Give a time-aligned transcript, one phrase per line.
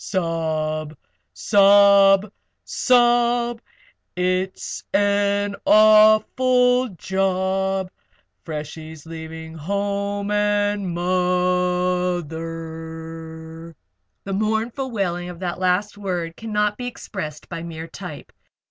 [0.03, 0.97] Sob!
[1.33, 2.33] Sob!
[2.63, 3.61] Sob!
[4.15, 7.91] It's an awful job
[8.43, 13.75] Freshie's leaving home and mo o ther!"
[14.23, 18.31] The mournful wailing of that last word cannot be expressed by mere type.